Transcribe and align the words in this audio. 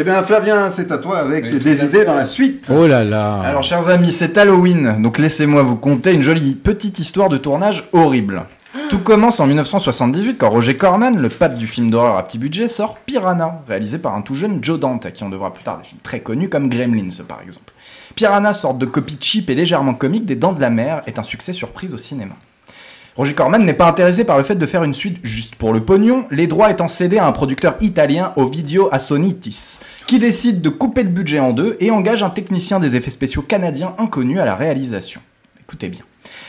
Eh 0.00 0.04
bien, 0.04 0.22
Flavien, 0.22 0.70
c'est 0.70 0.92
à 0.92 0.98
toi 0.98 1.18
avec 1.18 1.50
des 1.50 1.84
idées 1.84 2.04
dans 2.04 2.14
la 2.14 2.24
suite. 2.24 2.70
Oh 2.72 2.86
là 2.86 3.02
là. 3.02 3.40
Alors, 3.40 3.64
chers 3.64 3.88
amis, 3.88 4.12
c'est 4.12 4.38
Halloween, 4.38 5.02
donc 5.02 5.18
laissez-moi 5.18 5.64
vous 5.64 5.74
conter 5.74 6.12
une 6.12 6.22
jolie 6.22 6.54
petite 6.54 7.00
histoire 7.00 7.28
de 7.28 7.36
tournage 7.36 7.82
horrible. 7.92 8.44
Tout 8.90 9.00
commence 9.00 9.40
en 9.40 9.48
1978 9.48 10.38
quand 10.38 10.50
Roger 10.50 10.76
Corman, 10.76 11.20
le 11.20 11.28
pape 11.28 11.58
du 11.58 11.66
film 11.66 11.90
d'horreur 11.90 12.16
à 12.16 12.22
petit 12.22 12.38
budget, 12.38 12.68
sort 12.68 12.96
Piranha, 13.06 13.60
réalisé 13.66 13.98
par 13.98 14.14
un 14.14 14.22
tout 14.22 14.36
jeune 14.36 14.62
Joe 14.62 14.78
Dante, 14.78 15.04
à 15.04 15.10
qui 15.10 15.24
on 15.24 15.30
devra 15.30 15.52
plus 15.52 15.64
tard 15.64 15.78
des 15.78 15.84
films 15.84 16.00
très 16.04 16.20
connus 16.20 16.48
comme 16.48 16.68
Gremlins 16.68 17.24
par 17.26 17.42
exemple. 17.42 17.72
Piranha, 18.14 18.52
sorte 18.52 18.78
de 18.78 18.86
copie 18.86 19.18
cheap 19.20 19.50
et 19.50 19.56
légèrement 19.56 19.94
comique 19.94 20.26
des 20.26 20.36
Dents 20.36 20.52
de 20.52 20.60
la 20.60 20.70
Mer, 20.70 21.02
est 21.08 21.18
un 21.18 21.24
succès 21.24 21.52
surprise 21.52 21.92
au 21.92 21.98
cinéma. 21.98 22.36
Roger 23.18 23.34
Corman 23.34 23.64
n'est 23.64 23.74
pas 23.74 23.88
intéressé 23.88 24.22
par 24.22 24.38
le 24.38 24.44
fait 24.44 24.54
de 24.54 24.64
faire 24.64 24.84
une 24.84 24.94
suite 24.94 25.18
juste 25.24 25.56
pour 25.56 25.72
le 25.72 25.84
pognon, 25.84 26.26
les 26.30 26.46
droits 26.46 26.70
étant 26.70 26.86
cédés 26.86 27.18
à 27.18 27.26
un 27.26 27.32
producteur 27.32 27.74
italien, 27.80 28.32
Ovidio 28.36 28.88
Assonitis, 28.92 29.80
qui 30.06 30.20
décide 30.20 30.60
de 30.60 30.68
couper 30.68 31.02
le 31.02 31.08
budget 31.08 31.40
en 31.40 31.52
deux 31.52 31.76
et 31.80 31.90
engage 31.90 32.22
un 32.22 32.30
technicien 32.30 32.78
des 32.78 32.94
effets 32.94 33.10
spéciaux 33.10 33.42
canadien 33.42 33.92
inconnu 33.98 34.38
à 34.38 34.44
la 34.44 34.54
réalisation. 34.54 35.20
Écoutez 35.60 35.88
bien. 35.88 36.02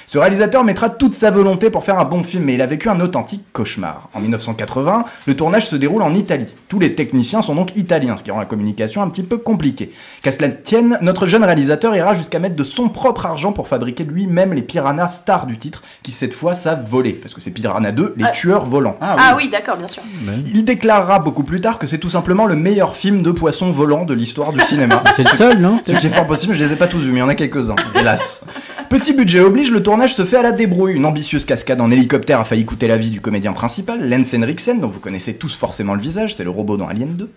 Ce 0.09 0.17
réalisateur 0.17 0.63
mettra 0.63 0.89
toute 0.89 1.13
sa 1.13 1.29
volonté 1.29 1.69
pour 1.69 1.83
faire 1.83 1.99
un 1.99 2.03
bon 2.03 2.23
film, 2.23 2.45
mais 2.45 2.55
il 2.55 2.63
a 2.63 2.65
vécu 2.65 2.89
un 2.89 2.99
authentique 2.99 3.43
cauchemar. 3.53 4.09
En 4.15 4.19
1980, 4.21 5.05
le 5.27 5.35
tournage 5.35 5.67
se 5.67 5.75
déroule 5.75 6.01
en 6.01 6.15
Italie. 6.15 6.55
Tous 6.67 6.79
les 6.79 6.95
techniciens 6.95 7.43
sont 7.43 7.53
donc 7.53 7.75
italiens, 7.77 8.17
ce 8.17 8.23
qui 8.23 8.31
rend 8.31 8.39
la 8.39 8.47
communication 8.47 9.03
un 9.03 9.09
petit 9.09 9.21
peu 9.21 9.37
compliquée. 9.37 9.91
Qu'à 10.23 10.31
cela 10.31 10.49
tienne, 10.49 10.97
notre 11.03 11.27
jeune 11.27 11.43
réalisateur 11.43 11.95
ira 11.95 12.15
jusqu'à 12.15 12.39
mettre 12.39 12.55
de 12.55 12.63
son 12.63 12.89
propre 12.89 13.27
argent 13.27 13.51
pour 13.51 13.67
fabriquer 13.67 14.03
lui-même 14.03 14.51
les 14.53 14.63
piranhas 14.63 15.09
stars 15.09 15.45
du 15.45 15.59
titre, 15.59 15.83
qui 16.01 16.09
cette 16.11 16.33
fois 16.33 16.55
savent 16.55 16.89
voler, 16.89 17.13
parce 17.13 17.35
que 17.35 17.41
c'est 17.41 17.51
Piranha 17.51 17.91
2, 17.91 18.15
les 18.17 18.25
Ah. 18.25 18.31
tueurs 18.31 18.65
volants. 18.65 18.97
Ah 19.01 19.35
oui, 19.37 19.47
d'accord, 19.51 19.77
bien 19.77 19.87
sûr. 19.87 20.01
Il 20.47 20.65
déclarera 20.65 21.19
beaucoup 21.19 21.43
plus 21.43 21.61
tard 21.61 21.77
que 21.77 21.85
c'est 21.85 21.99
tout 21.99 22.09
simplement 22.09 22.47
le 22.47 22.55
meilleur 22.55 22.95
film 22.97 23.21
de 23.21 23.29
poissons 23.29 23.69
volants 23.69 24.05
de 24.05 24.15
l'histoire 24.15 24.53
du 24.53 24.59
cinéma. 24.61 25.03
C'est 25.15 25.21
le 25.21 25.29
seul, 25.29 25.59
non? 25.59 25.79
Ce 25.83 25.91
qui 25.93 26.07
est 26.07 26.09
fort 26.09 26.25
possible, 26.25 26.55
je 26.55 26.59
les 26.59 26.71
ai 26.73 26.77
pas 26.77 26.87
tous 26.87 26.97
vus, 26.97 27.11
mais 27.11 27.17
il 27.17 27.21
y 27.21 27.23
en 27.23 27.29
a 27.29 27.35
quelques-uns, 27.35 27.75
hélas. 27.93 28.43
Petit 28.89 29.13
budget 29.13 29.39
oblige, 29.39 29.69
le 29.69 29.83
tournage 29.83 30.15
se 30.15 30.25
fait 30.25 30.37
à 30.37 30.41
la 30.41 30.51
débrouille. 30.51 30.95
Une 30.95 31.05
ambitieuse 31.05 31.45
cascade 31.45 31.79
en 31.79 31.91
hélicoptère 31.91 32.39
a 32.39 32.43
failli 32.43 32.65
coûter 32.65 32.87
la 32.87 32.97
vie 32.97 33.11
du 33.11 33.21
comédien 33.21 33.53
principal, 33.53 34.09
Lance 34.09 34.33
Henriksen, 34.33 34.79
dont 34.79 34.87
vous 34.87 34.99
connaissez 34.99 35.35
tous 35.35 35.53
forcément 35.55 35.93
le 35.93 36.01
visage, 36.01 36.33
c'est 36.33 36.43
le 36.43 36.49
robot 36.49 36.75
dans 36.75 36.87
Alien 36.87 37.13
2. 37.13 37.29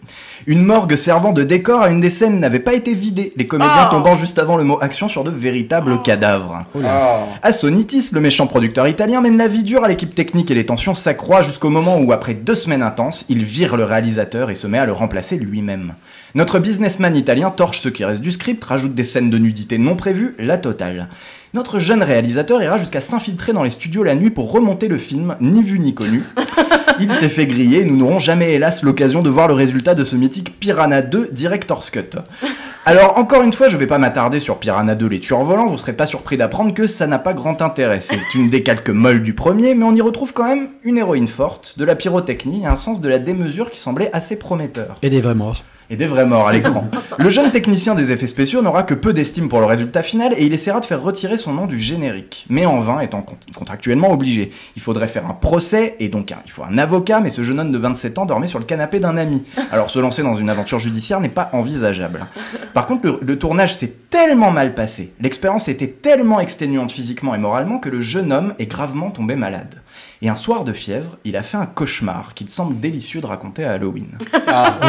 Une 0.47 0.65
morgue 0.65 0.97
servant 0.97 1.33
de 1.33 1.43
décor 1.43 1.83
à 1.83 1.91
une 1.91 2.01
des 2.01 2.11
scènes 2.11 2.41
n'avait 2.41 2.59
pas 2.59 2.73
été 2.73 2.95
vidée, 2.95 3.35
les 3.37 3.47
comédiens 3.47 3.87
Oh. 3.89 3.91
tombant 3.91 4.17
juste 4.17 4.39
avant 4.39 4.57
le 4.57 4.65
mot 4.65 4.79
action 4.81 5.09
sur 5.09 5.25
de 5.25 5.31
véritables 5.31 6.01
cadavres. 6.01 6.65
Ah. 6.83 7.21
Assonitis, 7.43 8.09
le 8.15 8.21
méchant 8.21 8.47
producteur 8.47 8.89
italien, 8.89 9.21
mène 9.21 9.37
la 9.37 9.47
vie 9.47 9.63
dure 9.63 9.85
à 9.85 9.89
l'équipe 9.89 10.15
technique 10.15 10.51
et 10.51 10.55
les 10.55 10.65
tensions 10.65 10.95
s'accroissent 10.95 11.47
jusqu'au 11.47 11.69
moment 11.69 11.99
où, 11.99 12.13
après 12.13 12.33
deux 12.33 12.55
semaines 12.55 12.83
intenses, 12.83 13.27
il 13.29 13.45
vire 13.45 13.77
le 13.77 13.85
réalisateur 13.85 14.49
et 14.49 14.55
se 14.55 14.67
met 14.67 14.79
à 14.79 14.87
le 14.87 14.93
remplacer 14.93 15.37
lui-même. 15.37 15.93
Notre 16.35 16.59
businessman 16.61 17.15
italien 17.15 17.51
torche 17.51 17.81
ce 17.81 17.91
qui 17.91 18.07
reste 18.07 18.23
du 18.23 18.33
script, 18.33 18.65
rajoute 18.65 18.95
des 18.95 19.05
scènes 19.05 19.29
de 19.29 19.37
nudité 19.37 19.77
non 19.77 19.97
prévues, 19.97 20.35
la 20.39 20.57
totale. 20.57 21.09
Notre 21.55 21.79
jeune 21.79 22.03
réalisateur 22.03 22.63
ira 22.63 22.79
jusqu'à 22.79 23.03
s'infiltrer 23.03 23.53
dans 23.53 23.63
les 23.63 23.69
studios 23.69 24.03
la 24.03 24.15
nuit 24.15 24.31
pour 24.31 24.51
remonter 24.51 24.89
le 24.89 24.97
film, 24.97 25.37
ni 25.43 25.63
vu 25.63 25.79
ni 25.79 25.93
connu. 25.93 26.23
Il 26.99 27.13
s'est 27.13 27.29
fait 27.29 27.47
griller 27.47 27.81
et 27.81 27.85
nous 27.85 27.99
n'aurons 27.99 28.19
jamais 28.19 28.55
hélas 28.55 28.83
l'occasion 28.83 29.21
de 29.21 29.29
voir 29.29 29.49
le 29.49 29.55
résultat 29.55 29.95
de 29.95 30.07
ce 30.07 30.17
mythique 30.17 30.59
Piranha 30.59 31.03
2 31.03 31.29
Director's 31.31 31.91
Cut. 31.91 32.17
Alors 32.87 33.19
encore 33.19 33.43
une 33.43 33.53
fois, 33.53 33.69
je 33.69 33.77
vais 33.77 33.87
pas 33.87 33.99
m'attarder 33.99 34.41
sur 34.41 34.61
Piranha 34.61 34.95
2 34.95 35.07
les 35.07 35.21
tueurs 35.21 35.45
volants, 35.45 35.67
vous 35.67 35.77
serez 35.77 35.93
pas 35.93 36.07
surpris 36.07 36.39
d'apprendre 36.39 36.73
que 36.73 36.87
ça 36.87 37.07
n'a 37.07 37.19
pas 37.19 37.35
grand 37.35 37.61
intérêt. 37.61 38.01
C'est 38.01 38.35
une 38.35 38.49
décalque 38.49 38.89
molle 38.89 39.23
du 39.23 39.35
premier, 39.35 39.75
mais 39.75 39.85
on 39.85 39.95
y 39.95 40.01
retrouve 40.01 40.33
quand 40.33 40.49
même 40.49 40.69
une 40.85 40.97
héroïne 40.97 41.29
forte, 41.29 41.79
de 41.79 41.85
la 41.85 41.97
pyrotechnie 41.97 42.63
et 42.63 42.67
un 42.67 42.77
sens 42.77 43.03
de 43.03 43.09
la 43.11 43.19
démesure 43.19 43.71
qui 43.71 43.79
semblait 43.79 44.11
assez 44.15 44.39
prometteur. 44.39 44.97
Et 45.03 45.11
des 45.11 45.21
vrais 45.21 45.35
morts. 45.35 45.63
Et 45.91 45.97
des 45.97 46.07
vrais 46.07 46.25
morts 46.25 46.49
à 46.49 46.53
l'écran. 46.53 46.89
Le 47.19 47.29
jeune 47.29 47.51
technicien 47.51 47.95
des 47.95 48.13
effets 48.13 48.27
spéciaux 48.27 48.63
n'aura 48.63 48.83
que 48.83 48.95
peu 48.95 49.13
d'estime 49.13 49.49
pour 49.51 49.61
le 49.61 49.67
résultat 49.67 50.03
final 50.03 50.33
et 50.37 50.47
il 50.47 50.55
essaiera 50.55 50.81
de 50.81 50.87
faire 50.87 51.03
retirer 51.03 51.37
son 51.37 51.53
nom 51.53 51.67
du 51.67 51.79
générique. 51.79 52.47
Mais 52.49 52.65
en 52.65 52.81
vain, 52.81 53.01
étant 53.01 53.21
con- 53.21 53.37
contractuellement 53.55 54.11
obligé. 54.11 54.53
Il 54.77 54.81
faudrait 54.83 55.09
faire 55.09 55.27
un 55.27 55.35
procès 55.35 55.97
et 56.01 56.09
donc 56.09 56.33
il 56.47 56.51
faut 56.53 56.63
un 56.65 56.79
avocat, 56.79 57.21
mais 57.21 57.31
ce 57.31 57.43
jeune 57.43 57.61
homme 57.61 57.73
de 57.73 57.79
27 57.79 58.19
ans 58.19 58.25
dormait 58.27 58.49
sur 58.49 58.59
le 58.59 58.65
canapé 58.65 59.01
d'un 59.01 59.17
ami. 59.19 59.43
Alors 59.71 59.91
se 59.91 59.99
lancer 59.99 60.23
dans 60.23 60.35
une 60.35 60.49
aventure 60.49 60.79
judiciaire 60.79 61.21
n'est 61.21 61.29
pas 61.29 61.51
envisageable. 61.53 62.27
Par 62.73 62.87
contre, 62.87 63.19
le 63.21 63.39
tournage 63.39 63.75
s'est 63.75 63.93
tellement 64.09 64.51
mal 64.51 64.75
passé, 64.75 65.13
l'expérience 65.21 65.69
était 65.69 65.89
tellement 65.89 66.41
exténuante 66.41 66.93
physiquement 66.93 67.35
et 67.35 67.39
moralement 67.39 67.79
que 67.79 67.89
le 67.89 68.01
jeune 68.01 68.33
homme 68.33 68.55
est 68.59 68.67
gravement 68.67 69.11
tombé 69.11 69.35
malade. 69.37 69.75
Et 70.23 70.29
un 70.29 70.37
soir 70.37 70.65
de 70.65 70.73
fièvre, 70.73 71.19
il 71.25 71.37
a 71.37 71.43
fait 71.43 71.57
un 71.57 71.67
cauchemar 71.67 72.35
qu'il 72.35 72.49
semble 72.49 72.79
délicieux 72.79 73.21
de 73.21 73.27
raconter 73.27 73.65
à 73.65 73.73
Halloween. 73.73 74.19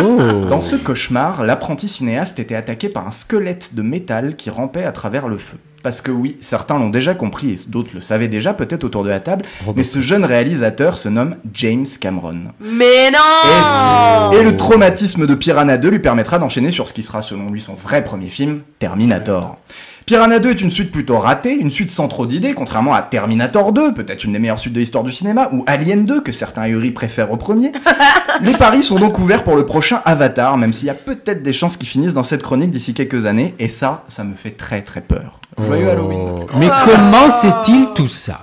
Oh 0.03 0.45
Dans 0.49 0.61
ce 0.61 0.75
cauchemar, 0.75 1.43
l'apprenti 1.43 1.87
cinéaste 1.87 2.39
était 2.39 2.55
attaqué 2.55 2.89
par 2.89 3.07
un 3.07 3.11
squelette 3.11 3.75
de 3.75 3.81
métal 3.81 4.35
qui 4.35 4.49
rampait 4.49 4.83
à 4.83 4.91
travers 4.91 5.27
le 5.27 5.37
feu. 5.37 5.57
Parce 5.83 5.99
que 5.99 6.11
oui, 6.11 6.37
certains 6.39 6.79
l'ont 6.79 6.89
déjà 6.89 7.13
compris 7.13 7.51
et 7.51 7.57
d'autres 7.69 7.91
le 7.93 7.99
savaient 7.99 8.29
déjà 8.29 8.53
peut-être 8.53 8.85
autour 8.85 9.03
de 9.03 9.09
la 9.09 9.19
table, 9.19 9.43
mais 9.75 9.83
ce 9.83 9.99
jeune 9.99 10.23
réalisateur 10.23 10.97
se 10.97 11.09
nomme 11.09 11.35
James 11.53 11.85
Cameron. 11.99 12.39
Mais 12.61 13.07
Et, 13.07 13.11
non 13.11 14.31
et 14.31 14.43
le 14.43 14.55
traumatisme 14.55 15.27
de 15.27 15.35
Piranha 15.35 15.77
2 15.77 15.89
lui 15.89 15.99
permettra 15.99 16.39
d'enchaîner 16.39 16.71
sur 16.71 16.87
ce 16.87 16.93
qui 16.93 17.03
sera 17.03 17.21
selon 17.21 17.49
lui 17.49 17.59
son 17.59 17.73
vrai 17.73 18.01
premier 18.01 18.29
film, 18.29 18.61
Terminator. 18.79 19.57
Piranha 20.05 20.39
2 20.39 20.49
est 20.49 20.61
une 20.61 20.71
suite 20.71 20.91
plutôt 20.91 21.17
ratée, 21.17 21.53
une 21.53 21.71
suite 21.71 21.89
sans 21.89 22.07
trop 22.07 22.25
d'idées, 22.25 22.53
contrairement 22.53 22.93
à 22.93 23.01
Terminator 23.01 23.71
2, 23.71 23.93
peut-être 23.93 24.25
une 24.25 24.33
des 24.33 24.39
meilleures 24.39 24.59
suites 24.59 24.73
de 24.73 24.79
l'histoire 24.79 25.03
du 25.03 25.13
cinéma, 25.13 25.49
ou 25.53 25.63
Alien 25.65 26.05
2, 26.05 26.21
que 26.21 26.33
certains 26.33 26.63
ahuris 26.63 26.91
préfèrent 26.91 27.31
au 27.31 27.37
premier. 27.37 27.71
Les 28.41 28.53
paris 28.53 28.83
sont 28.83 28.99
donc 28.99 29.17
ouverts 29.19 29.43
pour 29.43 29.55
le 29.55 29.65
prochain 29.65 30.01
Avatar, 30.03 30.57
même 30.57 30.73
s'il 30.73 30.87
y 30.87 30.91
a 30.91 30.95
peut-être 30.95 31.41
des 31.41 31.53
chances 31.53 31.77
qu'ils 31.77 31.87
finissent 31.87 32.13
dans 32.13 32.23
cette 32.23 32.41
chronique 32.41 32.71
d'ici 32.71 32.93
quelques 32.93 33.25
années, 33.25 33.55
et 33.59 33.69
ça, 33.69 34.03
ça 34.09 34.23
me 34.23 34.35
fait 34.35 34.51
très 34.51 34.81
très 34.81 35.01
peur. 35.01 35.39
Joyeux 35.61 35.89
Halloween 35.89 36.45
Mais 36.57 36.69
comment 36.85 37.29
sait-il 37.29 37.93
tout 37.93 38.07
ça? 38.07 38.41